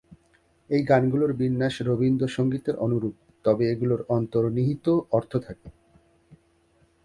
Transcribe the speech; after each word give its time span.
এই 0.69 0.81
গানগুলোর 0.83 1.31
বিন্যাস 1.33 1.75
রবীন্দ্রসঙ্গীতের 1.81 2.75
অনুরূপ, 2.77 3.15
তবে 3.45 3.63
এগুলোর 3.73 4.01
অন্তর্নিহিত 4.09 4.85
অর্থ 5.11 5.31
থাকে। 5.37 5.67